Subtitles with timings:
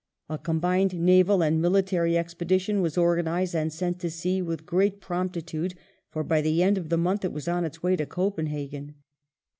[0.29, 4.41] A IV COPENHAGEN 91 combined naval and military expedition was organised and sent to sea
[4.41, 5.75] with great promptitude,
[6.09, 8.95] for by the end of the month it was on its way to Copenhagen.